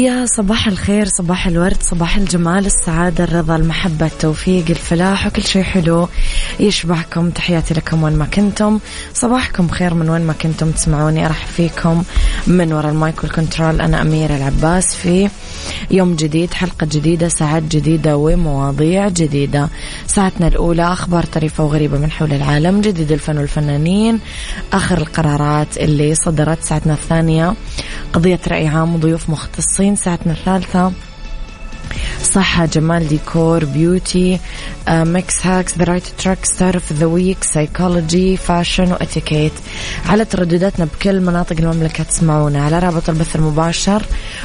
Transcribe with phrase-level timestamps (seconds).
[0.00, 6.08] يا صباح الخير صباح الورد صباح الجمال السعادة الرضا المحبة التوفيق الفلاح وكل شيء حلو
[6.60, 8.78] يشبهكم تحياتي لكم وين ما كنتم.
[9.14, 11.26] صباحكم خير من وين ما كنتم تسمعوني.
[11.26, 12.02] أرحب فيكم
[12.46, 13.80] من وراء ال mic وال control.
[13.80, 15.28] أنا أميرة العباس في
[15.90, 19.68] يوم جديد حلقة جديدة ساعات جديدة ومواضيع جديدة.
[20.06, 24.20] ساعتنا الأولى أخبار طريفة وغريبة من حول العالم جديد الفن والفنانين
[24.72, 26.62] آخر القرارات اللي صدرت.
[26.62, 27.54] ساعتنا الثانية
[28.12, 30.92] قضية رأي عام وضيوف مختصين ساعتنا الثالثة.
[32.22, 34.40] صحة جمال ديكور beauty
[34.88, 39.52] mix hacks the right track star of the week psychology fashion وإتيكيت.
[40.06, 42.64] على تردداتنا بكل مناطق المملكة تسمعونا.
[42.64, 44.02] على رابط البث المباشر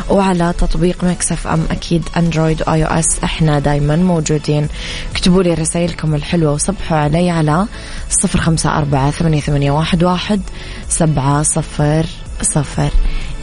[0.10, 3.20] وعلى تطبيق Mix FM أكيد Android و iOS.
[3.24, 4.68] إحنا دايما موجودين.
[5.12, 7.68] اكتبوا لي رسائلكم الحلوة وصبحوا علي على
[8.09, 10.42] صفر خمسة أربعة ثمانية, واحد
[10.90, 12.06] سبعة صفر
[12.42, 12.90] صفر.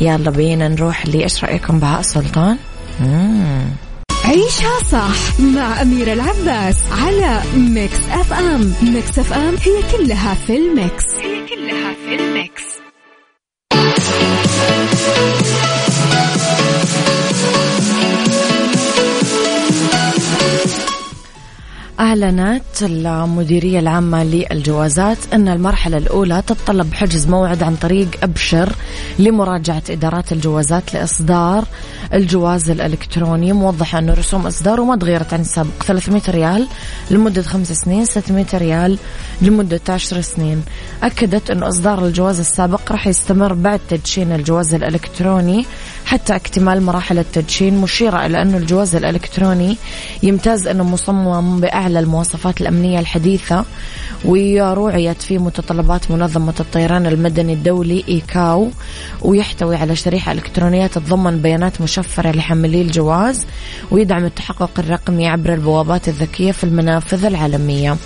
[0.03, 2.57] يلا بينا نروح لي إيش رأيكم بهاء سلطان؟
[3.01, 3.65] مم.
[4.25, 11.05] عيشها صح مع أميرة العباس على Mix FM Mix FM هي كلها في ال mix
[11.23, 12.63] هي كلها في ال mix
[22.03, 28.73] أعلنت المديرية العامة للجوازات أن المرحلة الأولى تتطلب حجز موعد عن طريق أبشر
[29.19, 31.65] لمراجعة إدارات الجوازات لإصدار
[32.15, 33.53] الجواز الإلكتروني.
[33.53, 35.83] موضحة أن رسوم إصداره ما تغيرت عن السابق.
[35.87, 36.69] 300 ريال
[37.11, 38.99] لمدة خمس سنين 600 ريال
[39.43, 40.63] لمدة 10 سنين.
[41.03, 45.67] أكدت أن إصدار الجواز السابق راح يستمر بعد تدشين الجواز الإلكتروني.
[46.13, 49.77] حتى اكتمال مراحل التدشين مشيرة إلى أن الجواز الإلكتروني
[50.23, 53.65] يمتاز أنه مصمم بأعلى المواصفات الأمنية الحديثة
[54.25, 58.71] وروعيت في متطلبات منظمة الطيران المدني الدولي إيكاو
[59.23, 63.47] ويحتوي على شريحة إلكترونية تتضمن بيانات مشفرة لحاملي الجواز
[63.91, 67.97] ويدعم التحقق الرقمي عبر البوابات الذكية في المنافذ العالمية.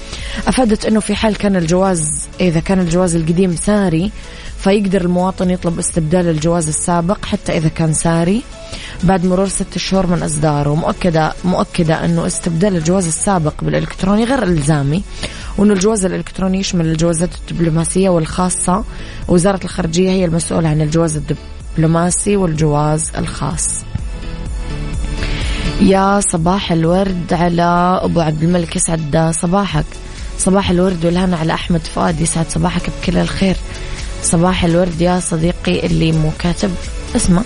[0.46, 4.10] أفادت أنه في حال كان الجواز إذا كان الجواز القديم ساري
[4.66, 8.42] فيقدر المواطن يطلب استبدال الجواز السابق حتى إذا كان ساري
[9.02, 10.74] بعد مرور ست شهور من إصداره.
[10.74, 15.02] مؤكدة مؤكدة أنه استبدال الجواز السابق بالإلكتروني غير إلزامي
[15.58, 18.84] وأنه الجواز الإلكتروني يشمل الجوازات الدبلوماسية والخاصة.
[19.28, 23.68] وزارة الخارجية هي المسؤولة عن الجواز الدبلوماسي والجواز الخاص.
[25.80, 29.86] يا صباح الورد على أبو عبد الملك يسعد صباحك.
[30.38, 33.56] صباح الورد والهنا على أحمد فؤاد يسعد صباحك بكل الخير.
[34.22, 36.74] صباح الورد يا صديقي اللي مو كاتب.
[37.16, 37.44] اسمه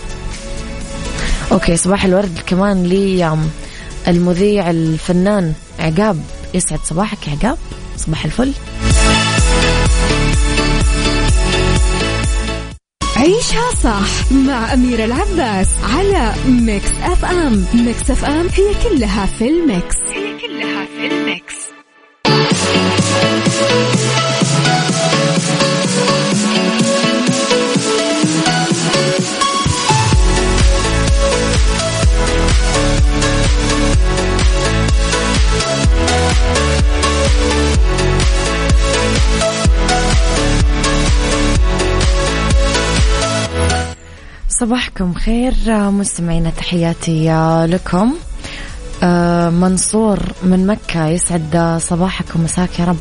[1.53, 3.39] أوكي صباح الورد كمان لي
[4.09, 6.23] المذيع الفنان عقاب.
[6.55, 7.59] يسعد صباحك يا عقاب.
[7.97, 8.53] صباح الفل.
[13.17, 19.97] عيشها صح مع أميرة العباس على Mix FM Mix FM هي كلها في ال mix.
[19.97, 21.60] هي كلها في ال mix.
[44.61, 45.55] صباحكم خير.
[45.69, 47.31] مستمعينا تحياتي
[47.67, 48.15] لكم.
[49.61, 52.45] منصور من مكة يسعد صباحكم.
[52.45, 52.97] مساك يا رب.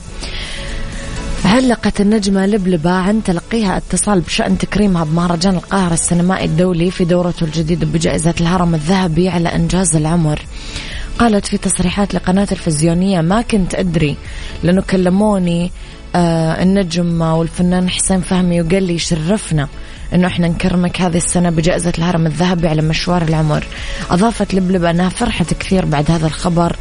[1.45, 7.85] علقت النجمة لبلبة عن تلقيها اتصال بشأن تكريمها بمهرجان القاهرة السينمائي الدولي في دورته الجديدة
[7.85, 10.41] بجائزة الهرم الذهبي على إنجاز العمر.
[11.19, 14.15] قالت في تصريحات لقناة تلفزيونية ما كنت أدري
[14.63, 15.71] لأنه كلموني
[16.15, 19.67] آه النجم والفنان حسين فهمي وقال لي شرفنا.
[20.13, 23.63] إنه إحنا نكرمك هذه السنة بجائزة الهرم الذهبي على مشوار العمر.
[24.11, 26.75] أضافت لبلب أنها فرحت كثير بعد هذا الخبر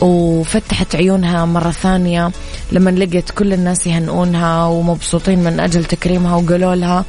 [0.00, 2.30] وفتحت عيونها مرة ثانية
[2.72, 7.04] لما لقيت كل الناس يهنئونها ومبسوطين من أجل تكريمها وقالوا لها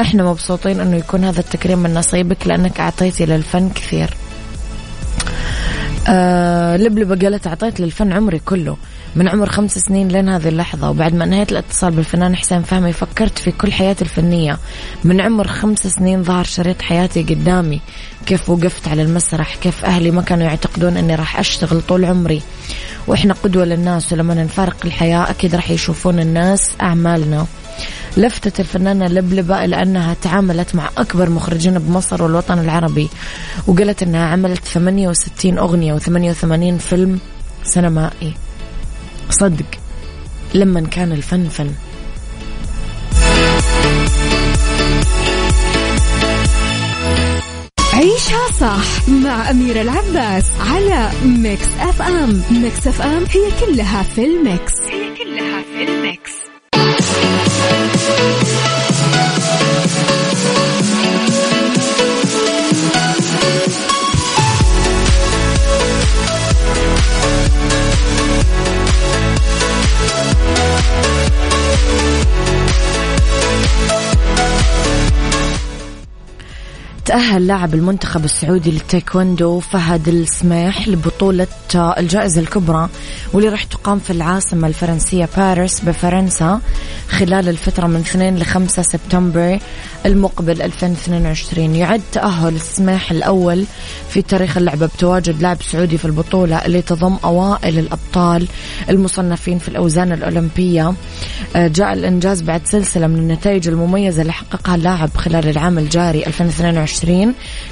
[0.00, 4.10] إحنا مبسوطين أنه يكون هذا التكريم من نصيبك لأنك أعطيتي للفن كثير.
[6.08, 8.76] آه لبلبة قالت أعطيت للفن عمري كله.
[9.16, 13.38] من عمر خمس سنين لين هذه اللحظة وبعد ما انهيت الاتصال بالفنان حسين فهمي فكرت
[13.38, 14.58] في كل حياتي الفنية.
[15.04, 17.80] من عمر خمس سنين ظهر شريط حياتي قدامي.
[18.26, 22.42] كيف وقفت على المسرح كيف أهلي ما كانوا يعتقدون أني راح أشتغل طول عمري.
[23.06, 27.46] وإحنا قدوة للناس ولما نفارق الحياة أكيد راح يشوفون الناس أعمالنا.
[28.16, 33.08] لفتت الفنانة لبلبة إلى أنها تعاملت مع أكبر مخرجين بمصر والوطن العربي
[33.66, 37.18] وقالت أنها عملت 68 أغنية و88 فيلم
[37.64, 38.45] سينمائي.
[39.30, 39.66] صدق
[40.54, 41.70] لما كان الفن فن
[47.94, 54.72] عيشها صح مع أميرة العباس على Mix FM Mix FM هي كلها في ال mix.
[54.90, 56.45] هي كلها في ال mix.
[77.06, 82.88] تأهل لاعب المنتخب السعودي للتايكوندو فهد السماح لبطولة الجائزة الكبرى
[83.32, 86.60] واللي راح تقام في العاصمة الفرنسية باريس بفرنسا
[87.08, 89.58] خلال الفترة من 2 ل 5 سبتمبر
[90.06, 93.64] المقبل 2022 يعد تأهل السماح الأول
[94.08, 98.46] في تاريخ اللعبة بتواجد لاعب سعودي في البطولة اللي تضم أوائل الأبطال
[98.90, 100.94] المصنفين في الأوزان الأولمبية.
[101.56, 106.95] آه، جاء الإنجاز بعد سلسلة من النتائج المميزة اللي حققها اللاعب خلال العام الجاري 2022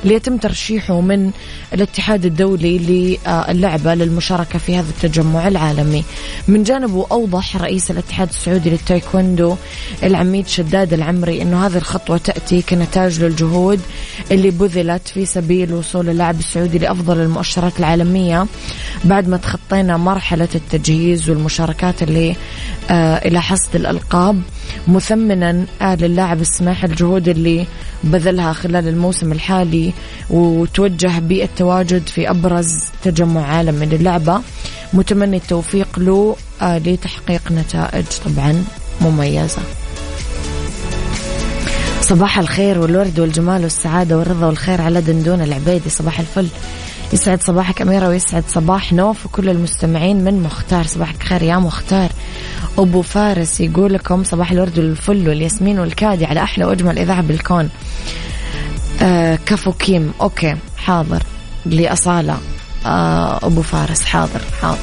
[0.05, 1.31] ليتم ترشيحه من
[1.75, 3.19] الاتحاد الدولي
[3.49, 6.05] للعبة للمشاركة في هذا التجمع العالمي.
[6.49, 9.57] من جانبه أوضح رئيس الاتحاد السعودي للتايكوندو
[10.03, 13.81] العميد شداد العمري أنه هذه الخطوة تأتي كنتاج للجهود
[14.31, 18.47] اللي بذلت في سبيل وصول اللاعب السعودي لأفضل المؤشرات العالمية
[19.05, 22.37] بعد ما تخطينا مرحلة التجهيز والمشاركات اللي
[22.91, 24.43] آه إلى حصد الألقاب.
[24.89, 27.67] مثمنا للاعب السماح الجهود اللي
[28.05, 29.93] بذلها خلال الموسم الحالي
[30.31, 34.41] وتوجه بالتواجد في أبرز تجمع عالمي للعبة
[34.93, 38.65] متمني التوفيق له آه لتحقيق نتائج طبعا
[39.01, 39.63] مميزة.
[42.01, 46.47] صباح الخير والورد والجمال والسعادة والرضا والخير على دندون العبيدي صباح الفل.
[47.13, 50.87] يسعد صباحك أميرة ويسعد صباح نوف وكل المستمعين من مختار.
[50.87, 52.11] صباحك خير يا مختار.
[52.79, 57.71] أبو فارس يقول لكم صباح الورد والفل والياسمين والكادي على أحلى وأجمل إذاعة بالكون.
[59.03, 60.13] آه كفو كيم.
[60.21, 61.23] أوكي حاضر.
[61.67, 62.39] لأصالة.
[62.87, 64.79] آه أبو فارس حاضر حاضر.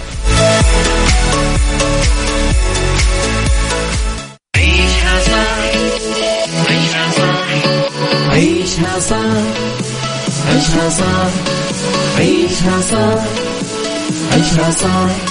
[4.56, 5.62] عيشها صح
[6.70, 7.46] عيشها صح
[8.32, 9.42] عيشها صح
[10.48, 11.30] عيشها صح
[12.18, 13.24] عيشها صح
[14.33, 15.31] عيشها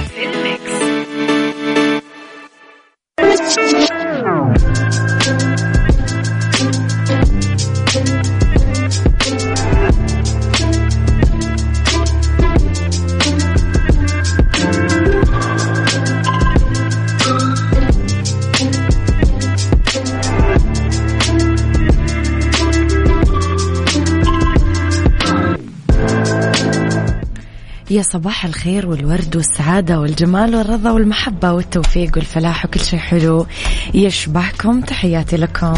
[27.91, 33.45] يا صباح الخير والورد والسعادة والجمال والرضا والمحبة والتوفيق والفلاح وكل شيء حلو
[33.93, 34.81] يشبهكم.
[34.81, 35.73] تحياتي لكم.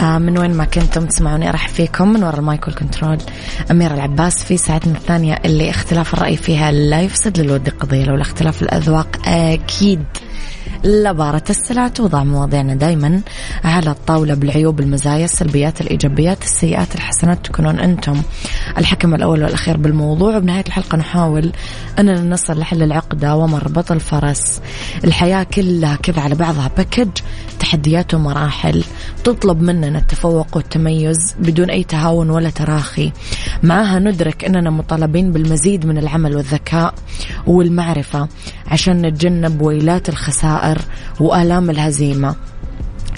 [0.00, 2.08] آه من وين ما كنتم تسمعوني أرحب فيكم.
[2.08, 3.18] من وراء ال mic وال control
[3.70, 8.62] أميرة العباس في ساعتنا الثانية اللي اختلاف الرأي فيها لا يفسد للود قضية لولا اختلاف
[8.62, 10.04] الأذواق أكيد
[10.84, 13.20] لبارت السلع توضع مواضيعنا دايما
[13.64, 18.22] على الطاولة بالعيوب المزايا السلبيات الإيجابيات السيئات الحسنات تكونون أنتم
[18.78, 20.36] الحكم الأول والأخير بالموضوع.
[20.36, 21.52] وبنهاية الحلقة نحاول
[21.98, 24.60] أننا نصل لحل العقدة ومربط الفرس
[25.04, 27.08] الحياة كلها كذا على بعضها باكج
[27.58, 28.84] تحديات ومراحل.
[29.24, 33.12] تطلب مننا التفوق والتميز بدون أي تهاون ولا تراخي.
[33.62, 36.94] معها ندرك أننا مطالبين بالمزيد من العمل والذكاء
[37.46, 38.28] والمعرفة.
[38.72, 40.78] عشان نتجنب ويلات الخسائر
[41.20, 42.36] وآلام الهزيمة.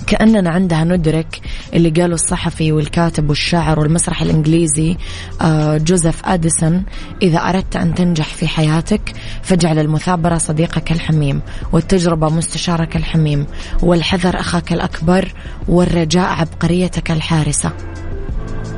[0.07, 1.41] كأننا عندها ندرك
[1.75, 4.97] اللي قاله الصحفي والكاتب والشاعر والمسرح الإنجليزي
[5.41, 6.85] آه، جوزيف أديسون
[7.23, 11.41] إذا أردت أن تنجح في حياتك فاجعل المثابرة صديقك الحميم
[11.73, 13.47] والتجربة مستشارك الحميم
[13.83, 15.35] والحذر أخاك الأكبر
[15.69, 17.73] والرجاء عبقريتك الحارسة.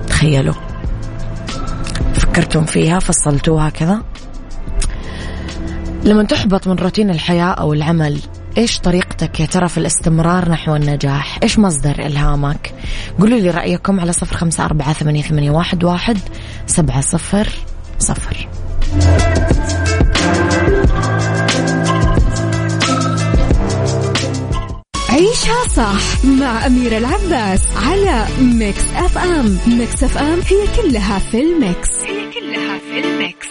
[0.09, 0.55] تخيلوا.
[2.15, 4.03] فكرتم فيها فصلتوها كذا؟
[6.05, 8.19] لما تحبط من روتين الحياة أو العمل
[8.59, 12.75] إيش طريقتك يا ترى في الاستمرار نحو النجاح؟ إيش مصدر إلهامك؟
[13.19, 16.19] قولوا لي رأيكم على صفر خمسة أربعة ثمانية, ثمانية واحد, واحد
[16.67, 17.49] سبعة صفر
[17.99, 18.49] صفر.
[25.11, 29.59] عيشها صح مع أميرة العباس على Mix FM.
[29.67, 32.03] Mix FM هي كلها في ال mix.
[32.03, 33.47] هي كلها في ال mix.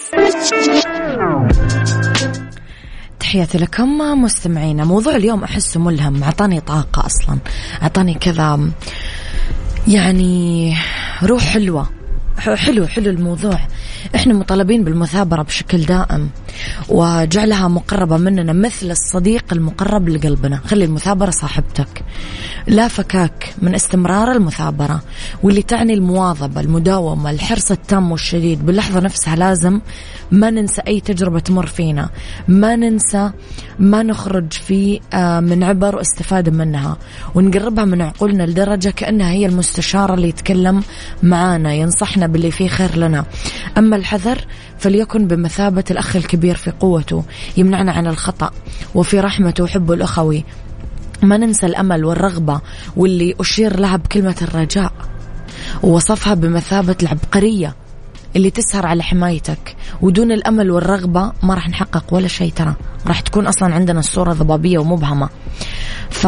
[3.35, 4.83] تحياتي لكم مستمعينا.
[4.83, 7.37] موضوع اليوم أحسه ملهم أعطاني طاقة أصلا
[7.81, 8.69] أعطاني كذا
[9.87, 10.73] يعني
[11.23, 11.89] روح حلوة.
[12.37, 13.59] حلو حلو الموضوع.
[14.15, 16.29] إحنا مطالبين بالمثابرة بشكل دائم
[16.89, 20.57] وجعلها مقربة مننا مثل الصديق المقرب لقلبنا.
[20.57, 22.03] خلي المثابرة صاحبتك.
[22.67, 25.01] لا فكاك من استمرار المثابرة
[25.43, 28.65] واللي تعني المواظبة المداومة الحرص التام والشديد.
[28.65, 29.81] باللحظة نفسها لازم
[30.31, 32.09] ما ننسى أي تجربة تمر فينا.
[32.47, 33.31] ما ننسى
[33.79, 36.97] ما نخرج في آه، من عبر واستفادة منها
[37.35, 40.83] ونقربها من عقولنا لدرجة كأنها هي المستشارة اللي يتكلم
[41.23, 43.25] معانا ينصحنا باللي فيه خير لنا.
[43.77, 44.45] أما الحذر
[44.79, 47.23] فليكن بمثابة الأخ الكبير في قوته
[47.57, 48.51] يمنعنا عن الخطأ
[48.95, 50.43] وفي رحمته وحبه الأخوي.
[51.23, 52.61] ما ننسى الأمل والرغبة
[52.95, 54.91] واللي أشير لها بكلمة الرجاء
[55.83, 57.75] ووصفها بمثابة العبقرية
[58.35, 59.75] اللي تسهر على حمايتك.
[60.01, 62.75] ودون الأمل والرغبة ما راح نحقق ولا شيء ترى.
[63.07, 65.29] راح تكون أصلا عندنا الصورة ضبابية ومبهمة.
[66.09, 66.27] ف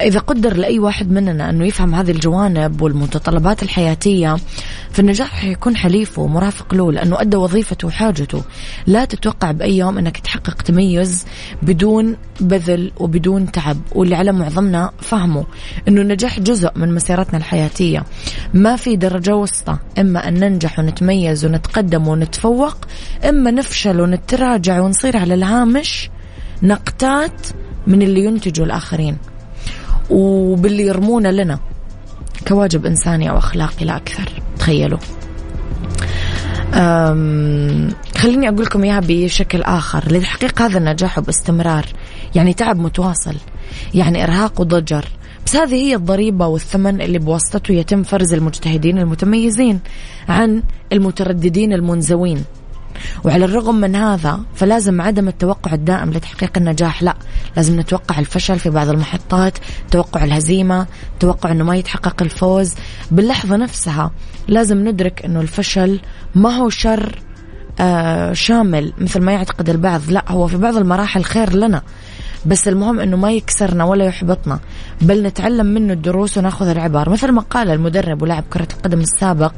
[0.00, 4.36] إذا قدر لأي واحد مننا أنه يفهم هذه الجوانب والمتطلبات الحياتية
[4.92, 8.42] فالنجاح يكون حليفه ومرافق له لأنه أدى وظيفته وحاجته.
[8.86, 11.26] لا تتوقع بأي يوم أنك تحقق تميز
[11.62, 15.44] بدون بذل وبدون تعب واللي على معظمنا فهمه
[15.88, 18.04] أنه النجاح جزء من مسيرتنا الحياتية.
[18.54, 22.76] ما في درجة وسطى إما أن ننجح ونتميز ونتقدم ونتفوق
[23.28, 25.85] إما نفشل ونتراجع ونصير على الهامش
[26.62, 27.46] نقتات
[27.86, 29.16] من اللي ينتجه الآخرين.
[30.10, 31.58] وباللي يرمونه لنا
[32.48, 34.28] كواجب إنساني أو أخلاقي لا أكثر.
[34.58, 34.98] تخيلوا.
[38.16, 40.12] خليني أقول لكم إياها بشكل آخر.
[40.12, 41.86] لتحقيق هذا النجاح باستمرار.
[42.34, 43.34] يعني تعب متواصل.
[43.94, 45.04] يعني إرهاق وضجر.
[45.46, 49.80] بس هذه هي الضريبة والثمن اللي بواسطته يتم فرز المجتهدين المتميزين
[50.28, 50.62] عن
[50.92, 52.44] المترددين المنزوين.
[53.24, 57.02] وعلى الرغم من هذا فلازم عدم التوقع الدائم لتحقيق النجاح.
[57.02, 57.16] لا
[57.56, 59.58] لازم نتوقع الفشل في بعض المحطات
[59.90, 60.86] توقع الهزيمة
[61.20, 62.74] توقع أنه ما يتحقق الفوز.
[63.10, 64.10] باللحظة نفسها
[64.48, 66.00] لازم ندرك أنه الفشل
[66.34, 67.18] ما هو شر
[67.80, 70.00] آه شامل مثل ما يعتقد البعض.
[70.08, 71.82] لا هو في بعض المراحل خير لنا
[72.46, 74.60] بس المهم إنه ما يكسرنا ولا يحبطنا.
[75.00, 79.52] بل نتعلم منه الدروس وناخذ العبر مثل ما قال المدرب ولاعب كرة القدم السابق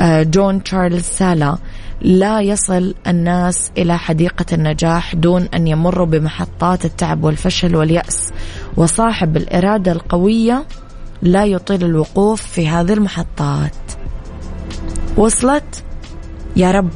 [0.00, 1.58] آه، جون تشارلز سالا
[2.00, 8.32] لا يصل الناس إلى حديقة النجاح دون أن يمروا بمحطات التعب والفشل واليأس.
[8.76, 10.64] وصاحب الإرادة القوية
[11.22, 13.74] لا يطيل الوقوف في هذه المحطات.
[15.16, 15.84] وصلت؟
[16.56, 16.90] يا رب.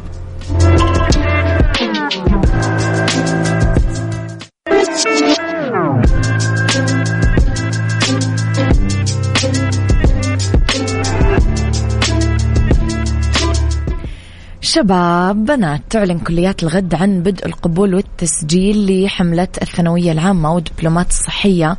[14.72, 21.76] شباب بنات تعلن كليات الغد عن بدء القبول والتسجيل لحملة الثانوية العامة والدبلومات الصحية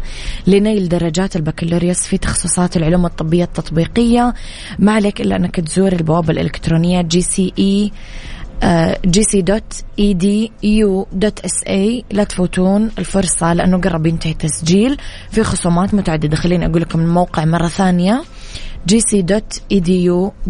[0.48, 4.34] لنيل درجات البكالوريوس في تخصصات العلوم الطبية التطبيقية.
[4.80, 7.92] ما عليك إلا أنك تزور البوابة الإلكترونية جي سي إي
[9.06, 12.06] جي سي دوت إي دي يو دوت إس إي.
[12.12, 14.98] لا تفوتون الفرصة لأنه قرب ينتهي التسجيل.
[15.30, 18.24] في خصومات متعددة خليني أقول لكم الموقع مرة ثانية.
[18.88, 20.42] gc.edu.sa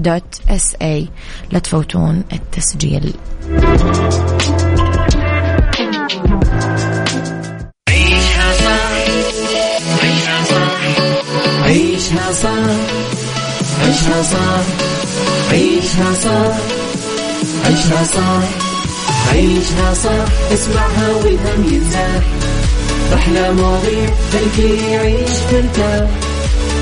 [1.51, 3.13] لا تفوتون التسجيل
[7.89, 8.91] عيشها صح
[10.03, 10.81] عيشها صح
[11.63, 12.81] عيشها صح
[13.81, 14.63] عيشها صح
[15.51, 16.57] عيشها صح
[17.65, 18.43] عيشها صح
[19.33, 22.23] عيشها صح اسمعها والهم ينزاح
[23.13, 26.09] أحلى مواضيع خلي يعيش مرتاح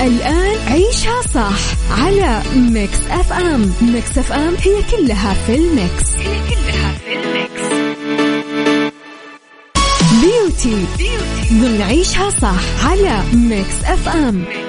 [0.00, 1.58] الآن عيشها صح
[1.90, 3.72] على Mix FM.
[3.82, 6.16] Mix FM هي كلها في ال mix.
[6.16, 7.62] هي كلها في ال mix.
[10.20, 11.52] beauty, beauty.
[11.52, 14.34] ضمن عيشها صح على Mix FM.
[14.34, 14.67] Mix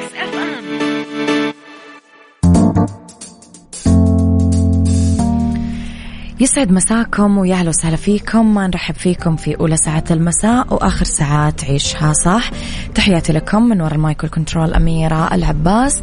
[6.41, 8.53] يسعد مساكم ويا أهلا وسهلا فيكم.
[8.53, 12.51] ما نرحب فيكم في أولى ساعات المساء وآخر ساعات عيشها صح.
[12.95, 16.01] تحياتي لكم من وراء ال mic وال control أميرة العباس.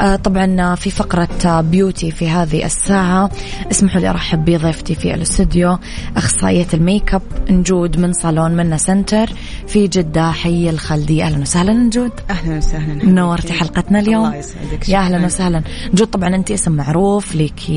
[0.00, 3.30] آه طبعا في فقرة beauty في هذه الساعة.
[3.70, 5.78] اسمحوا لي أرحب بضيفتي في الاستوديو.
[6.16, 9.30] أخصائية ال make up نجود من صالون منا center
[9.66, 12.12] في جدة حي الخالديه أهلا وسهلا نجود.
[12.30, 13.04] أهلا وسهلا.
[13.04, 14.26] نورتي حلقتنا اليوم.
[14.26, 14.88] الله يسعدك.
[14.88, 15.62] يا أهلا وسهلا.
[15.92, 17.70] نجود طبعا أنت اسم معروف لك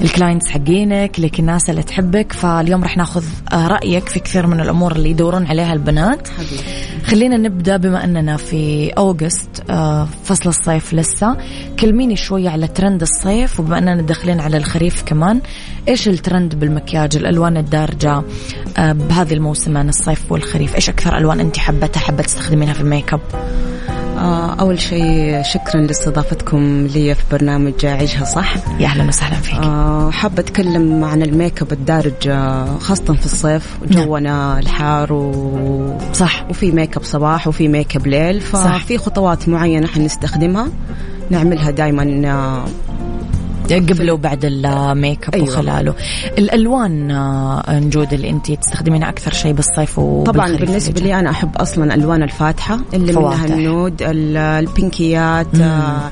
[0.00, 1.09] ال clients حقينك.
[1.18, 2.32] لك الناس اللي تحبك.
[2.32, 6.28] فاليوم رح ناخذ آه، رأيك في كثير من الأمور اللي يدورون عليها البنات.
[6.28, 6.62] حبيبي.
[7.04, 11.36] خلينا نبدأ بما أننا في August آه، فصل الصيف لسه.
[11.80, 15.40] كلميني شوية على ترند الصيف وبما أننا داخلين على الخريف كمان.
[15.88, 18.22] إيش الترند بالمكياج؟ الألوان الدارجة
[18.78, 20.74] آه، بهذه الموسمين الصيف والخريف.
[20.74, 23.20] إيش أكثر ألوان أنت حبتها حابه تستخدمينها في ال make up؟
[24.60, 28.54] أول شيء شكرا لاستضافتكم لي في برنامج عيشها صح.
[28.80, 29.54] يا أهلا وسهلا فيك.
[29.54, 33.78] آه حابة أتكلم عن ال make up الدارج آه، خاصة في الصيف.
[33.90, 35.98] جونا الحار و...
[36.12, 38.42] صح وفي make up صباح وفي make up ليل.
[38.42, 38.76] صح.
[38.78, 40.68] ففي خطوات معينة حنستخدمها
[41.30, 42.64] نعملها دائما آه،
[43.76, 45.48] قبل وبعد ال make up أيوة.
[45.48, 45.94] وخلاله
[46.38, 51.94] الألوان آه، نجود اللي انت تستخدمينها أكثر شيء بالصيف طبعا بالنسبة لي أنا أحب أصلا
[51.94, 53.42] ألوان الفاتحة اللي فواتح.
[53.42, 55.58] منها ال nude ال- البينكيات آه
[56.04, 56.10] مم.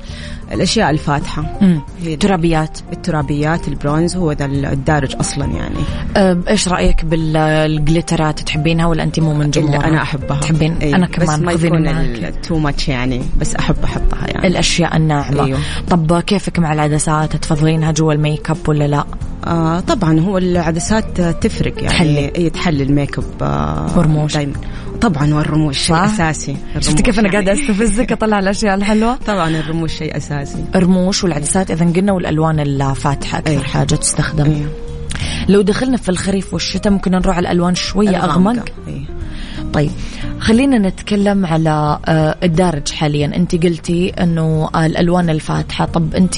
[2.01, 2.17] هي دي.
[2.17, 3.69] ترابيات الترابيات.
[3.69, 5.79] البرونز هو ذا الدارج أصلا يعني.
[6.49, 10.41] إيش رأيك بال glitterات تحبينها ولا أنت مو من جمهورها؟ أنا أحبها.
[10.41, 10.95] تحبين؟ أي.
[10.95, 13.23] أنا بس كمان ما يكون معاك too much يعني.
[13.41, 14.47] بس احب أحطها يعني.
[14.47, 15.45] الأشياء الناعمة.
[15.45, 15.59] أيوه.
[15.91, 19.05] طب كيفك مع العدسات؟ تفضلينها جوا ال make up ولا لا؟
[19.47, 21.89] آه طبعا هو العدسات تفرق يعني.
[21.89, 22.51] تحلي.
[22.51, 24.35] تحلي ال make up آه والرموش.
[24.35, 24.53] دايما.
[25.01, 27.31] طبعا والرموش شيء؟ أساسي شفتي كيف أنا.
[27.33, 33.39] قاعدة أستفزك أطلع الأشياء الحلوة طبعا الرموش شيء أساسي رموش والعدسات إذا قلنا والألوان الفاتحه
[33.39, 33.63] أكثر أيوه.
[33.63, 34.71] حاجة تستخدم أيوه.
[35.49, 38.25] لو دخلنا في الخريف والشتاء ممكن نروح على الألوان شوية.
[38.25, 39.05] أغمق أيوه.
[39.73, 39.91] طيب
[40.49, 43.27] خلينا نتكلم على آه، الدارج حاليا.
[43.37, 45.85] أنت قلتي إنه آه، الألوان الفاتحة.
[45.85, 46.35] طب أنت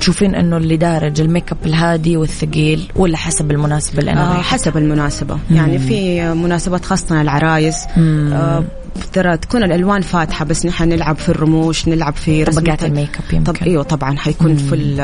[0.00, 4.42] تشوفين إنه اللي دارج ال make up الهادي والثقيل ولا حسب المناسبة اللي أنا آه؟
[4.42, 5.38] حسب المناسبة.
[5.50, 7.76] يعني في مناسبات خاصة العرايس.
[7.98, 8.64] آه
[9.12, 13.34] ترى تكون الألوان فاتحة بس نحن نلعب في الرموش نلعب في طبقات ال make up
[13.34, 13.52] يمكن.
[13.52, 14.96] طب أيوه طبعا حيكون full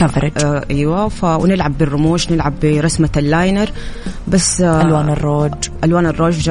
[0.00, 0.44] coverage.
[0.44, 1.08] آه أيوه.
[1.08, 1.24] ف...
[1.24, 3.70] ونلعب بالرموش نلعب برسمة ال liner
[4.28, 5.52] بس آه ألوان الروج.
[5.84, 6.50] ألوان الروج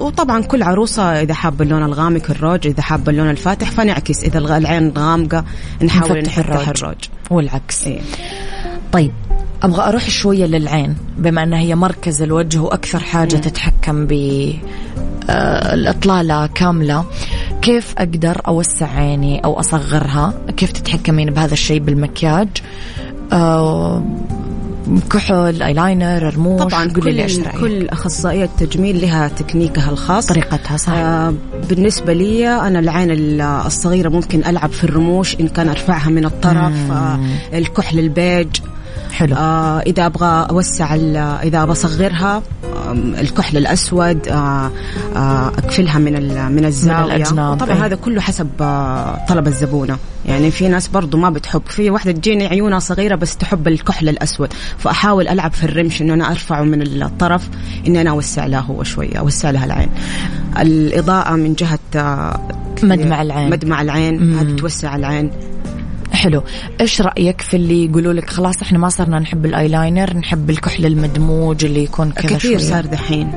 [0.00, 4.24] وطبعا كل عروسه إذا حابه اللون الغامق الروج إذا حابه اللون الفاتح فنعكس.
[4.24, 5.44] إذا العين غامقة
[5.82, 6.68] نحاول نفتح الروج.
[6.68, 6.96] الروج,
[7.30, 7.86] والعكس.
[7.86, 8.00] إيه.
[8.92, 9.12] طيب
[9.62, 14.12] أبغى أروح شوية للعين بما إنها هي مركز الوجه وأكثر حاجة تتحكم ب
[15.30, 17.04] آه، الإطلالة كاملة
[17.62, 22.48] كيف أقدر أوسع عيني أو أصغرها؟ كيف تتحكمين بهذا الشيء بالمكياج؟
[23.32, 24.04] آه،
[25.10, 30.26] كحل ايلاينر رموش طبعا قولي لي إيش كل رايك كل أخصائية تجميل لها تكنيكها الخاص.
[30.26, 31.34] طريقتها صح آه
[31.68, 36.90] بالنسبة لي أنا العين ال- الصغيرة ممكن ألعب في الرموش إن كان أرفعها من الطرف
[36.90, 37.20] آه
[37.54, 38.48] الكحل البيج.
[39.12, 39.36] حلو.
[39.36, 39.80] آه
[40.94, 42.42] ال- إذا أبغى أصغرها آم،
[42.92, 44.70] الكحل الأسود آه
[45.16, 46.12] آه أقفلها من
[46.52, 47.04] من الزاوية.
[47.16, 47.80] الأجناب، طبعا أي.
[47.80, 49.96] هذا كله حسب آه طلب الزبونة.
[50.26, 51.62] يعني في ناس برضو ما بتحب.
[51.66, 54.52] في واحدة تجيني عيونها صغيرة بس تحب الكحل الأسود.
[54.78, 57.48] فأحاول ألعب في الرمش إنه أنا أرفعه من الطرف
[57.86, 59.88] إني أنا أوسع لها هو شوية أوسع لها العين.
[60.58, 62.40] الإضاءة من جهة آه،
[62.82, 63.50] مدمع العين.
[63.50, 65.30] مدمع العين هذه توسع العين.
[66.20, 66.42] حلو.
[66.80, 71.64] إيش رأيك في اللي يقولوا لك خلاص إحنا ما صرنا نحب الأيلاينر نحب الكحل المدموج
[71.64, 72.58] اللي يكون كذا كثير.
[72.58, 73.32] صار دحين.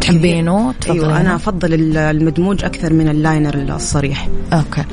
[0.00, 4.28] تحبينه؟ أيوه أنا أفضل المدموج أكثر من ال liner الصريح.
[4.52, 4.84] okay.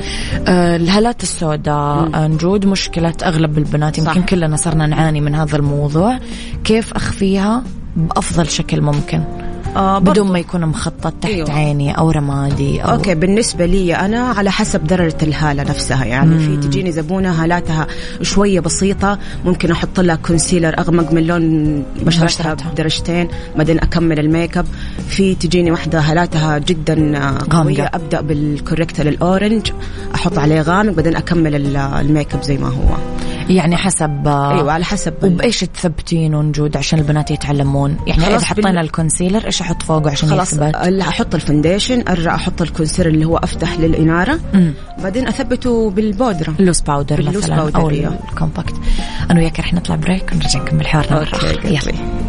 [0.48, 4.26] آه الهالات السوداء آه نجود مشكلة أغلب البنات يمكن صح.
[4.26, 6.20] كلنا صرنا نعاني من هذا الموضوع.
[6.64, 7.64] كيف أخفيها
[7.96, 9.24] بأفضل شكل ممكن؟
[9.78, 11.52] آه بدون ما يكون مخطط تحت أيوة.
[11.52, 16.40] عيني أو رمادي أو okay بالنسبة لي أنا على حسب درجة الهالة نفسها يعني مم.
[16.40, 17.88] في تجيني زبونة هالاتها
[18.22, 22.54] شوية بسيطة ممكن أحط لها concealer أغمق من لون بشرتها.
[22.74, 24.66] بدرجتين بعدين أكمل ال make up
[25.10, 27.92] في تجيني واحدة هالاتها جدا آه، قوية.
[27.94, 29.72] أبدأ بال corrector ال orange
[30.16, 32.98] أحط عليه غامق بعدين أكمل ال- ال make up زي ما هو
[33.50, 38.70] يعني حسب أيوه على حسب وبإيش تثبتينه نجود عشان البنات يتعلمون؟ يعني خلاص إذا حطينا
[38.72, 42.62] بال- ال concealer إيش أحط فوقه عشان خلاص يثبت؟ لا أحط ال foundation أرجع أحط
[42.62, 44.40] ال concealer اللي هو أفتح للإنارة.
[44.54, 44.74] مم.
[45.04, 46.54] بعدين أثبته بالبودرة.
[46.60, 48.20] ال loose powder مثلا powder، أو أيوه.
[48.32, 48.74] ال compact
[49.32, 51.50] أنا وياك رح نطلع break ونرجع نكمل حوارنا أخرى.
[51.66, 52.27] يلا.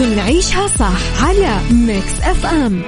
[0.00, 2.82] بنعيشها صح على ميكس اف ام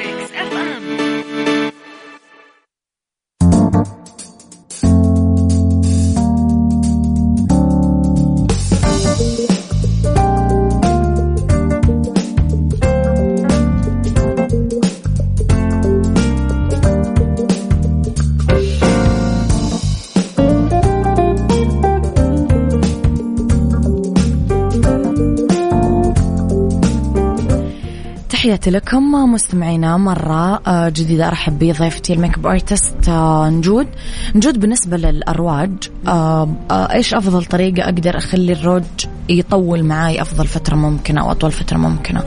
[28.53, 31.29] تحياتي لكم مستمعينا مرة آه، جديدة.
[31.29, 33.87] أرحب بضيفتي ال make up artist آه، نجود.
[34.35, 35.71] نجود بالنسبة للأرواج
[36.09, 38.83] آه، إيش أفضل طريقة أقدر أخلي الروج
[39.29, 42.23] يطول معاي أفضل فترة ممكنة أو أطول فترة ممكنة؟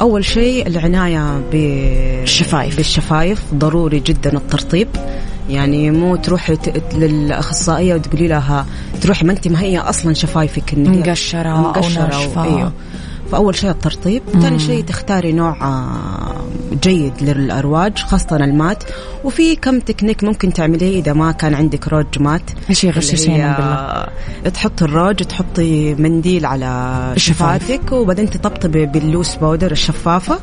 [0.00, 1.54] أول شيء العناية ب
[2.22, 2.76] الشفايف.
[2.76, 3.42] بالشفايف.
[3.54, 4.88] ضروري جدا الترطيب.
[5.50, 6.58] يعني مو تروحي
[6.94, 8.66] للأخصائية وتقولي لها
[9.00, 12.44] تروحي ما أنت هي أصلا شفايفك إن هي مقشرة أو مقشرة ناشفة.
[12.44, 12.72] إيوه.
[13.32, 16.44] فأول شيء الترطيب ثاني شيء تختاري نوع آه،
[16.82, 18.84] جيد للأرواج خاصة ال matte
[19.24, 24.50] وفي كم تكنيك ممكن تعمليه إذا ما كان عندك روج matte؟ اللي غششينا هي بالله.
[24.50, 27.12] تحطي الروج تحطي منديل على.
[27.16, 30.40] شفاتك وبعدين تطبطبي بال loose powder الشفافة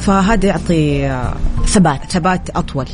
[0.00, 1.34] فهذا يعطي آه،
[1.66, 2.86] ثبات ثبات أطول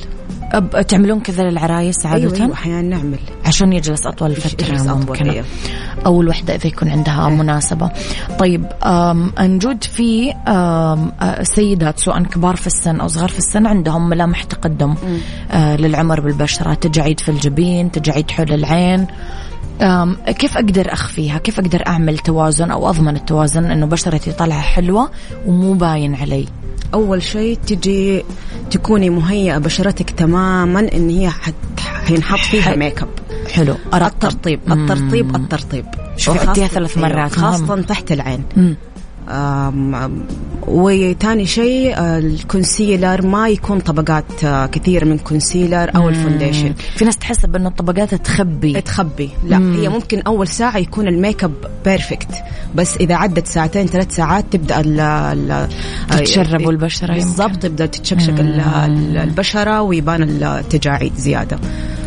[0.89, 3.19] تعملون كذا للعرايس عادة أيوة, أيوة أحيانا نعمل.
[3.45, 5.45] عشان يجلس أطول فترة يجلس ممكنة أيوة.
[6.07, 7.91] أو الوحدة إذا يكون عندها مناسبة.
[8.39, 8.67] طيب
[9.41, 10.35] نجود في
[11.43, 14.95] سيدات سواء كبار في السن أو صغار في السن عندهم ملامح تقدم.
[15.55, 19.07] للعمر بالبشرة تجاعيد في الجبين تجاعيد حول العين.
[20.27, 25.11] كيف أقدر أخفيها؟ كيف أقدر أعمل توازن أو أضمن التوازن أنه بشرتي طالعة حلوة
[25.47, 26.47] ومو باين علي؟
[26.95, 28.25] أول شيء تجي
[28.71, 31.55] تكوني مهيئة بشرتك تماما إن هي حت
[32.07, 33.09] حينحط فيها make up
[33.53, 33.75] حلو.
[33.95, 34.73] الترطيب مم.
[34.73, 35.85] الترطيب الترطيب
[36.17, 37.33] شوفي ثلاث مرات.
[37.33, 37.83] خاصة مهم.
[37.83, 38.77] تحت العين مم.
[40.67, 46.73] وثاني شيء آه، ال concealer ما يكون طبقات آه، كثير من concealer أو ال foundation.
[46.97, 48.81] في ناس تحسب انه الطبقات تخبي.
[48.81, 49.31] تخبي.
[49.47, 49.75] لا مم.
[49.81, 51.53] هي ممكن أول ساعة يكون ال make up
[51.85, 52.29] perfect
[52.75, 55.69] بس إذا عدت ساعتين ثلاث ساعات تبدأ ال ال
[56.11, 57.25] تتشرب البشرة يمكن.
[57.25, 61.59] بالضبط تبدأ تتشكشك ال- ال- البشرة ويبان التجاعيد زيادة.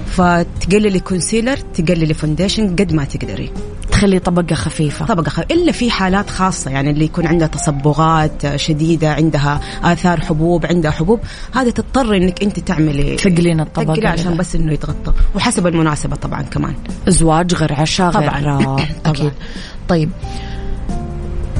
[0.07, 3.51] فتقللي concealer تقللي foundation قد ما تقدري.
[3.95, 5.05] تخلي طبقة خفيفة.
[5.05, 5.39] طبقة خ...
[5.39, 11.19] إلا في حالات خاصة يعني اللي يكون عندها تصبغات شديدة عندها آثار حبوب عندها حبوب
[11.53, 14.37] هذا تضطر إنك أنت تعملي تقلين الطبقة تقلي عشان.
[14.37, 15.13] بس إنه يتغطى.
[15.35, 16.73] وحسب المناسبة طبعا كمان.
[17.07, 18.77] زواج غير عشاء غير طبعاً.
[19.05, 19.31] أكيد.
[19.87, 20.09] طيب.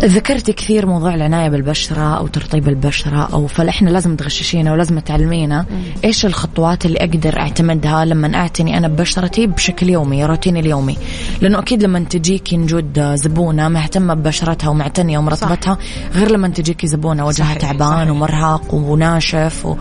[0.05, 5.65] ذكرتي كثير موضوع العناية بالبشرة أو ترطيب البشرة أو فإحنا لازم تغششينا ولازم تعلمينا
[6.03, 10.97] إيش الخطوات اللي أقدر أعتمدها لما أعتني أنا ببشرتي بشكل يومي روتيني اليومي.
[11.41, 15.77] لأنه أكيد لما تجيكي نجود زبونة مهتمة ببشرتها ومعتنية ومرطبتها
[16.13, 18.09] غير لما تجيكي زبونة وجهها تعبان.
[18.09, 19.75] ومرهق وناشف و...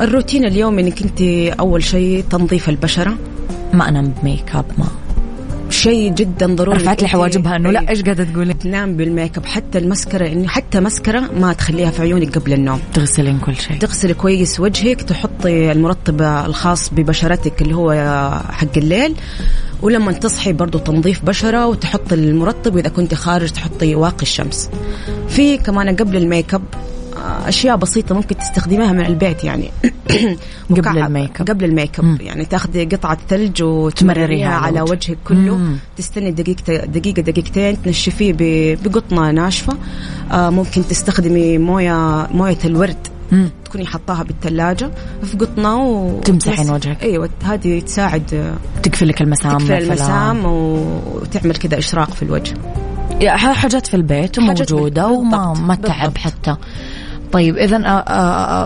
[0.00, 1.20] الروتين اليومي إنك أنت
[1.60, 3.14] أول شيء تنظيف البشرة؟
[3.72, 4.86] ما أنام ب make up ما.
[5.72, 6.78] شيء جدا ضروري.
[6.78, 7.90] رفعت لي حواجبها إنه لا أيوة.
[7.90, 12.02] إيش قاعدة تقولي؟ تنام بال make up حتى المسكرة إنه حتى مسكرة ما تخليها في
[12.02, 12.80] عيونك قبل النوم.
[12.94, 13.78] تغسلين كل شيء.
[13.78, 17.92] تغسلي كويس وجهك تحطي المرطب الخاص ببشرتك اللي هو
[18.50, 19.14] حق الليل
[19.82, 24.70] ولما تصحي برضو تنظيف بشرة وتحط المرطب وإذا كنت خارج تحطي واقي الشمس.
[25.28, 26.62] في كمان قبل ال make up
[27.48, 29.70] أشياء بسيطة ممكن تستخدميها من البيت يعني
[30.70, 31.48] قبل ال make up.
[31.48, 35.18] قبل ال make up يعني تاخذي قطعة ثلج تمرريها وتمرريها على وجهك.
[35.28, 35.76] كله مم.
[35.96, 39.76] تستني دقيقة دقيقة دقيقتين تنشفيه ب- بقطنة ناشفة
[40.32, 43.50] آه ممكن تستخدمي موية موية الورد مم.
[43.64, 44.90] تكوني حطاها بالثلاجة
[45.22, 47.02] في قطنة و تمسحين وجهك.
[47.02, 49.72] إيوه هذه تساعد آه، تقفل لك المسام تقفل.
[49.72, 52.54] المسام وتعمل كذا إشراق في الوجه
[53.28, 56.18] حاجات في البيت وموجودة وما ما تعب.
[56.18, 56.56] حتى
[57.32, 58.04] طيب إذا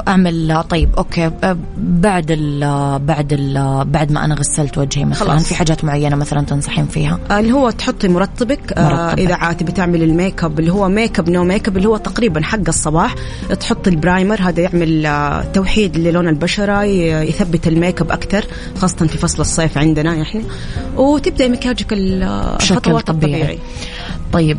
[0.08, 2.60] أعمل طيب أوكي آه، بعد ال
[2.98, 5.48] بعد ال بعد ما أنا غسلت وجهي مثلا خلاص.
[5.48, 9.18] في حاجات معينة مثلا تنصحين فيها آه، اللي هو تحطي مرطبك آه مرطبك.
[9.18, 11.96] إذا عاد تعملي ال make up اللي هو make up no make up اللي هو
[11.96, 13.14] تقريبا حق الصباح
[13.60, 18.44] تحطي ال primer هذا يعمل آه توحيد للون البشرة يثبت ال make up أكثر
[18.78, 20.42] خاصة في فصل الصيف عندنا إحنا
[20.96, 23.42] وتبدأي مكياجك الخطوات طبيعي.
[23.42, 23.58] الطبيعي
[24.36, 24.58] طيب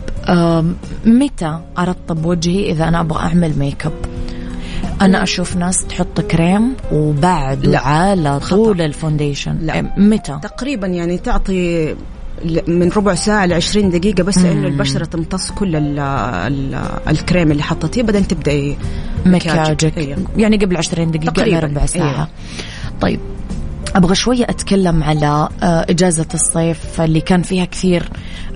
[1.05, 3.93] متى أرطب وجهي إذا أنا أبغى أعمل make up
[5.01, 7.79] أنا أشوف ناس تحط كريم وبعد لا.
[7.79, 8.39] على.
[8.39, 9.73] طول ال foundation لا.
[9.73, 11.95] إيه، متى تقريبا يعني تعطي
[12.67, 16.75] من ربع ساعة ل 20 دقيقة بس إنه البشرة تمتص كل ال ال
[17.07, 18.77] الكريم اللي حطيتيه بعدين تبدأي
[19.25, 20.17] مكياجك أيوة.
[20.37, 21.59] يعني قبل 20 دقيقة تقريباً.
[21.59, 22.27] ربع ساعة أيوة.
[23.01, 23.19] طيب
[23.95, 28.09] أبغى شوية أتكلم على آه، إجازة الصيف اللي كان فيها كثير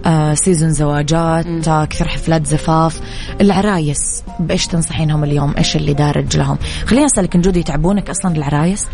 [0.06, 3.02] آه، سيزون زواجات آه، كثير حفلات زفاف.
[3.42, 8.88] العرايس بإيش تنصحينهم اليوم؟ إيش اللي دارج لهم؟ خليني أسألك إن جودي يتعبونك أصلا العرايس؟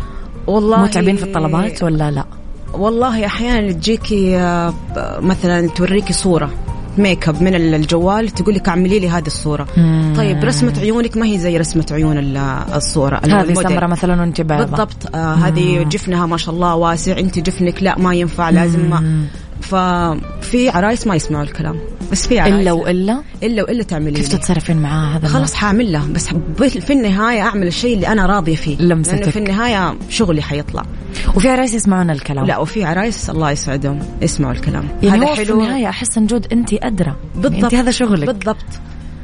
[0.46, 2.24] والله متعبين في الطلبات ولا لا؟
[2.72, 4.74] والله أحيانا تجيكي آه،
[5.20, 6.50] مثلا توريكي صورة.
[6.98, 9.66] make up من الجوال تقول لك اعملي لي هذه الصورة.
[9.76, 10.14] مم.
[10.16, 12.36] طيب رسمة عيونك ما هي زي رسمة عيون ال-
[12.74, 13.52] الصورة هذه.
[13.68, 15.14] سمرة مثلا وانت بالضبط.
[15.16, 17.18] آه هذه جفنها ما شاء الله واسع.
[17.18, 19.24] انت جفنك لا ما ينفع لازم ما
[19.68, 21.80] ففي عرايس ما يسمعوا الكلام.
[22.12, 22.54] بس في عرايس.
[22.54, 24.28] إلا وإلا؟ إلا وإلا تعملي كيف.
[24.28, 26.28] تتصرفين معاها هذا خلاص حاعمل له بس
[26.78, 28.76] في النهاية أعمل الشيء اللي أنا راضية فيه.
[28.76, 29.14] لمستك.
[29.14, 30.82] لأنه في النهاية شغلي حيطلع؟
[31.36, 34.88] وفي عرايس يسمعون الكلام؟ لا وفي عرايس الله يسعدهم يسمعوا الكلام.
[35.02, 37.14] يعني هو في النهاية أحس نجود أنت أدرى.
[37.34, 38.26] بالضبط أنت هذا شغلك.
[38.26, 38.66] بالضبط.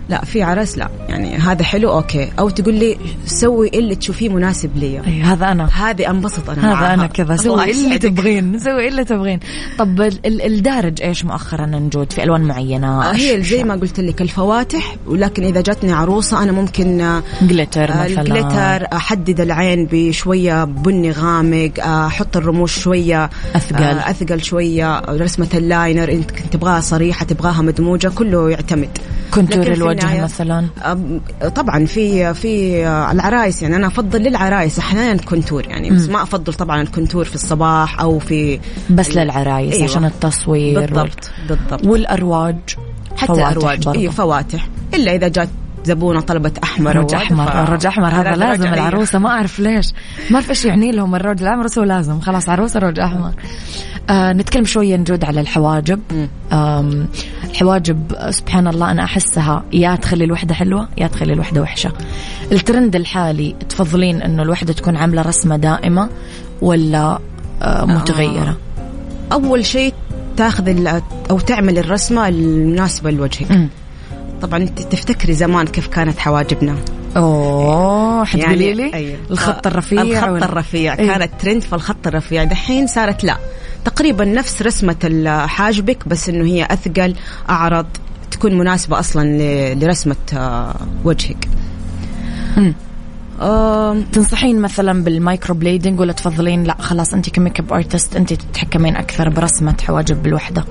[0.08, 0.88] لا في عرس لا.
[1.08, 2.32] يعني هذا حلو أوكي.
[2.38, 5.00] أو تقول لي سوي اللي تشوفيه مناسب لي.
[5.06, 5.68] أي هذا أنا.
[5.72, 6.94] هذه أنبسط أنا هذا معاها.
[6.94, 7.36] أنا كذا.
[7.36, 7.98] سوي اللي.
[7.98, 8.58] تبغين.
[8.58, 9.40] سوي اللي تبغين.
[9.78, 14.00] طب ال- ال- الدارج إيش مؤخرا نجود في ألوان معينة؟ آه، هي زي ما قلت
[14.00, 14.96] لك الفواتح.
[15.06, 18.20] ولكن إذا جاتني عروسة أنا ممكن آه، glitter آه، مثلا.
[18.22, 23.82] ال glitter أحدد العين بشوية بني غامق آه، أحط الرموش شوية أثقل.
[23.84, 28.98] آه، أثقل شوية رسمة ال liner انت تبغاها صريحة تبغاها مدموجة كله يعتمد.
[29.34, 30.66] contour الوجه مثلا؟
[31.54, 36.82] طبعا في في العرايس يعني أنا أفضل للعرايس أحيانا contour يعني بس ما أفضل طبعا
[36.82, 39.84] ال contour في الصباح أو في بس للعرايس أيوة.
[39.84, 41.86] عشان التصوير بالضبط بالضبط.
[41.86, 42.56] والأرواج.
[43.16, 44.00] حتى فواتح ارواج برضو.
[44.00, 44.68] اي فواتح.
[44.94, 45.48] إلا إذا جات
[45.84, 47.46] زبونة طلبت أحمر رج أحمر.
[47.46, 48.66] ف- رج أحمر هذا لازم.
[48.74, 49.18] العروسة.
[49.18, 49.86] ما أعرف ليش.
[50.30, 51.42] ما أعرف إيش يعني لهم الرج.
[51.42, 52.20] الاحمر بس هو لازم.
[52.20, 53.32] خلاص عروسة رج أحمر.
[54.10, 56.00] آه نتكلم شوية نجود على الحواجب.
[56.52, 57.06] آم
[57.44, 61.92] الحواجب آه، سبحان الله أنا أحسها يا تخلي الوحدة حلوة يا تخلي الوحدة وحشة.
[62.52, 66.08] الترند الحالي تفضلين إنه الوحدة تكون عاملة رسمة دائمة
[66.62, 67.18] ولا
[67.62, 68.56] آه متغيرة؟
[69.32, 69.94] أول شيء
[70.36, 73.68] تاخذ ال- أو تعمل الرسمة المناسبة لوجهك.
[74.42, 76.76] طبعا انت تفتكري زمان كيف كانت حواجبنا؟
[77.16, 79.18] أوه حتقولي لي؟ أيوة.
[79.30, 80.98] الخط آه، الرفيع الخط ولا- الرفيع.
[80.98, 81.12] أيوة.
[81.18, 82.44] كانت ترند فالخط الرفيع.
[82.44, 83.36] دحين صارت لا.
[83.84, 87.14] تقريبا نفس رسمة حاجبك بس إنه هي أثقل
[87.48, 87.86] أعرض
[88.30, 91.48] تكون مناسبة أصلا لرسمة آه، وجهك.
[92.56, 92.74] مم.
[94.12, 98.96] تنصحين مثلا بال microblading ولا تفضلين لا خلاص أنت ك make up artist أنت تتحكمين
[98.96, 100.64] أكثر برسمة حواجب بالوحدة؟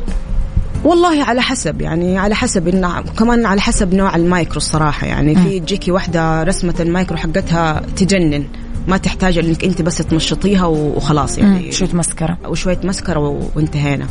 [0.83, 5.07] والله على حسب يعني على حسب إن كمان على حسب نوع المايكرو الصراحة.
[5.07, 8.43] يعني في تجيكي واحدة رسمة المايكرو حقتها تجنن
[8.87, 12.37] ما تحتاج إنك أنت بس تمشطيها وخلاص يعني شو مسكرة.
[12.47, 14.07] وشوية مسكرة و- وانتهينا.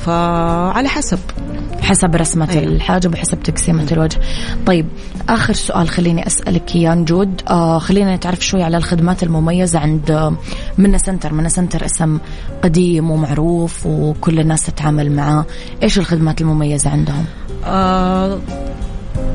[0.00, 1.18] فعلى حسب.
[1.80, 2.62] حسب رسمة أيوة.
[2.62, 4.20] الحاجب وحسب تقسيمة الوجه.
[4.66, 4.86] طيب
[5.28, 7.42] آخر سؤال خليني أسألك يا نجود.
[7.48, 10.34] آه خلينا نتعرف شوي على الخدمات المميزة عند آه،
[10.78, 11.32] منا سنتر.
[11.32, 12.18] منا سنتر اسم
[12.64, 15.46] قديم ومعروف وكل الناس تتعامل معاه
[15.82, 17.24] إيش الخدمات المميزة عندهم؟
[17.64, 18.38] آه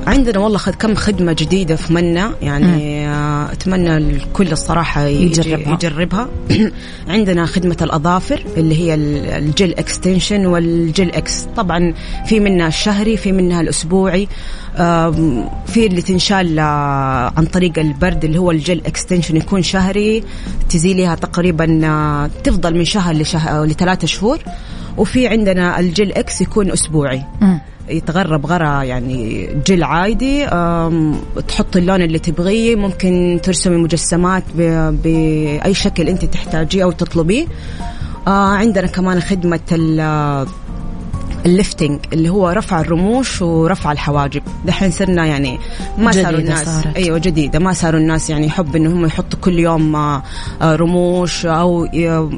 [0.08, 5.74] عندنا والله خد كم خدمة جديدة في منا يعني آه أتمنى الكل الصراحة يجي يجربها.
[5.74, 6.30] يجربها.
[7.08, 11.48] عندنا خدمة الأظافر اللي هي ال- ال gel extension وال gel X.
[11.58, 11.94] طبعا
[12.26, 14.28] في منها الشهري في منها الأسبوعي
[14.78, 20.24] آم، في اللي تنشال آه، عن طريق البرد اللي هو ال gel extension يكون شهري
[20.70, 24.40] تزيليها تقريبا آه، تفضل من شهر لشهر لثلاثة شهور.
[24.98, 27.24] وفي عندنا ال gel X يكون أسبوعي.
[27.42, 27.60] مم.
[27.90, 30.46] يتغرب غرة يعني جل عادي
[31.48, 34.44] تحط اللون اللي تبغيه ممكن ترسمي مجسمات
[35.04, 37.46] بأي شكل أنت تحتاجيه أو تطلبيه.
[38.28, 39.60] آه عندنا كمان خدمة
[41.46, 44.42] الليفتنج اللي هو رفع الرموش ورفع الحواجب.
[44.66, 45.60] دحين صرنا يعني
[45.98, 46.66] ما صاروا الناس.
[46.66, 46.96] صارت.
[46.96, 47.60] أيوه جديدة.
[47.60, 50.24] ما صاروا الناس يعني يحب إنهم يحطوا كل يوم آه،
[50.64, 51.86] رموش أو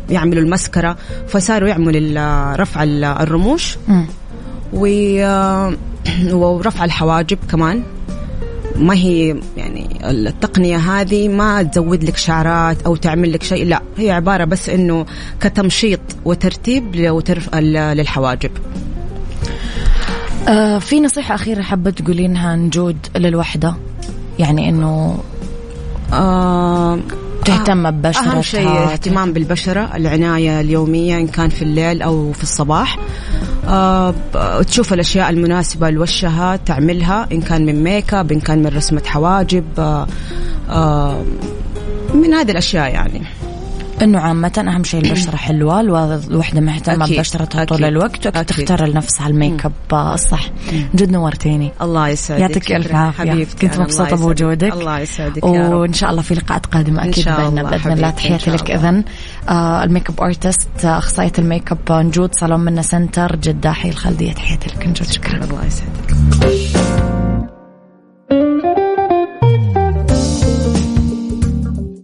[0.10, 0.98] يعملوا المسكرة.
[1.28, 3.78] فصاروا يعملوا رفع الرموش.
[4.74, 5.74] آه،
[6.32, 7.84] ورفع الحواجب كمان.
[8.76, 14.12] ما هي يعني التقنية هذه ما تزود لك شعرات أو تعمل لك شيء لا هي
[14.12, 15.06] عبارة بس أنه
[15.42, 18.52] كتمشيط وترتيب للحواجب.
[20.48, 23.76] آه في نصيحة أخيرة حابة تقولينها نجود للوحدة؟
[24.40, 25.20] يعني إنه
[26.14, 27.00] آه
[27.46, 33.00] تهتم ببشرتها أهم شيء اهتمام بالبشرة العناية اليومية إن كان في الليل أو في الصباح.
[34.64, 39.66] تشوف الأشياء المناسبة لوشها تعملها إن كان من make up إن كان من رسمة حواجب
[39.80, 40.08] آه
[40.70, 41.24] آه
[42.14, 43.22] من هذه الأشياء يعني.
[44.02, 45.82] إنه عامة أهم شيء البشرة حلوة
[46.30, 50.50] الوحدة مهتمة ببشرتها طول الوقت وتختار لنفسها ال make up الصح
[50.96, 51.72] جد نورتيني.
[51.82, 53.48] الله يسعدك يعطيك ألف عافية.
[53.62, 54.74] كنت مبسوطة بوجودك.
[54.74, 59.04] الله يسعدك وإن شاء الله في لقاءات قادمة أكيد بيننا بإذن الله تحياتي لك اذا
[59.50, 63.90] آه ال make up artist أخصائية ال make up نجود صالون منا سنتر جدة حي
[63.90, 65.08] الخالدية تحياتي لك نجود.
[65.08, 65.44] شكرا.
[65.44, 67.27] الله يسعدك.